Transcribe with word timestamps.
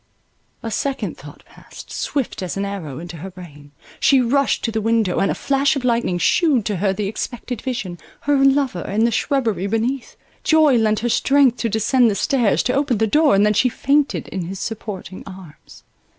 A 0.63 0.71
second 0.71 1.15
thought 1.15 1.45
passed, 1.45 1.91
swift 1.91 2.41
as 2.41 2.57
an 2.57 2.65
arrow, 2.65 2.97
into 2.97 3.17
her 3.17 3.29
brain; 3.29 3.69
she 3.99 4.19
rushed 4.19 4.63
to 4.63 4.71
the 4.71 4.81
window; 4.81 5.19
and 5.19 5.29
a 5.29 5.35
flash 5.35 5.75
of 5.75 5.85
lightning 5.85 6.17
shewed 6.17 6.65
to 6.65 6.77
her 6.77 6.91
the 6.91 7.05
expected 7.05 7.61
vision, 7.61 7.99
her 8.21 8.43
lover 8.43 8.81
in 8.81 9.05
the 9.05 9.11
shrubbery 9.11 9.67
beneath; 9.67 10.15
joy 10.43 10.73
lent 10.75 11.01
her 11.01 11.09
strength 11.09 11.57
to 11.57 11.69
descend 11.69 12.09
the 12.09 12.15
stairs, 12.15 12.63
to 12.63 12.73
open 12.73 12.97
the 12.97 13.05
door, 13.05 13.35
and 13.35 13.45
then 13.45 13.53
she 13.53 13.69
fainted 13.69 14.27
in 14.29 14.45
his 14.45 14.59
supporting 14.59 15.21
arms. 15.27 15.83